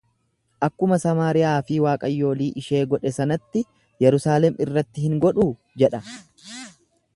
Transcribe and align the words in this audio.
Akkuma 0.67 0.97
Samaariyaa 1.01 1.59
fi 1.67 1.77
waaqayyolii 1.83 2.47
ishee 2.63 2.81
godhe 2.95 3.13
sanatti 3.19 3.63
Yerusaalem 4.07 4.59
irratti 4.67 5.07
hin 5.07 5.23
godhuu? 5.27 5.49
jedha. 5.85 6.05